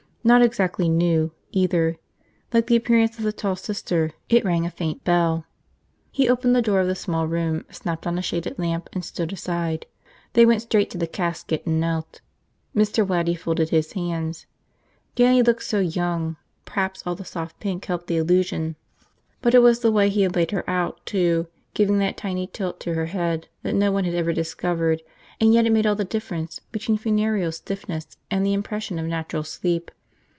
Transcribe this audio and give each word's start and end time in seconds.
Not 0.23 0.43
exactly 0.43 0.87
new, 0.87 1.31
either. 1.51 1.97
Like 2.53 2.67
the 2.67 2.75
appearance 2.75 3.17
of 3.17 3.23
the 3.23 3.33
tall 3.33 3.55
Sister, 3.55 4.11
it 4.29 4.45
rang 4.45 4.67
a 4.67 4.69
faint 4.69 5.03
bell. 5.03 5.45
He 6.11 6.29
opened 6.29 6.55
the 6.55 6.61
door 6.61 6.79
of 6.79 6.85
the 6.85 6.93
small 6.93 7.25
room, 7.27 7.65
snapped 7.71 8.05
on 8.05 8.19
a 8.19 8.21
shaded 8.21 8.59
lamp, 8.59 8.87
and 8.93 9.03
stood 9.03 9.33
aside. 9.33 9.87
They 10.33 10.45
went 10.45 10.61
straight 10.61 10.91
to 10.91 10.99
the 10.99 11.07
casket 11.07 11.65
and 11.65 11.79
knelt. 11.81 12.21
Mr. 12.75 13.03
Waddy 13.03 13.33
folded 13.33 13.69
his 13.71 13.93
hands. 13.93 14.45
Dannie 15.15 15.41
looked 15.41 15.63
so 15.63 15.79
young. 15.79 16.37
Perhaps 16.65 17.01
all 17.07 17.15
the 17.15 17.25
soft 17.25 17.59
pink 17.59 17.85
helped 17.85 18.05
the 18.05 18.17
illusion. 18.17 18.75
But 19.41 19.55
it 19.55 19.63
was 19.63 19.79
the 19.79 19.91
way 19.91 20.09
he 20.09 20.21
had 20.21 20.35
laid 20.35 20.51
her 20.51 20.69
out, 20.69 21.03
too, 21.03 21.47
giving 21.73 21.97
that 21.97 22.15
tiny 22.15 22.45
tilt 22.45 22.79
to 22.81 22.93
the 22.93 23.07
head 23.07 23.47
that 23.63 23.73
no 23.73 23.91
one 23.91 24.03
had 24.03 24.13
ever 24.13 24.33
discovered 24.33 25.01
and 25.39 25.51
yet 25.51 25.65
it 25.65 25.71
made 25.71 25.87
all 25.87 25.95
the 25.95 26.05
difference 26.05 26.59
between 26.71 26.99
funereal 26.99 27.51
stiffness 27.51 28.17
and 28.29 28.45
the 28.45 28.53
impression 28.53 28.99
of 28.99 29.07
natural 29.07 29.43
sleep. 29.43 29.89